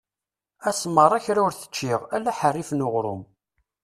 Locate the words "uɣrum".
2.85-3.21